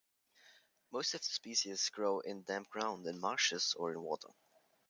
Most 0.91 1.13
of 1.13 1.19
the 1.21 1.27
species 1.27 1.89
grow 1.91 2.21
in 2.21 2.41
damp 2.41 2.69
ground, 2.69 3.05
in 3.05 3.19
marshes 3.19 3.75
or 3.77 3.91
in 3.91 4.01
water. 4.01 4.29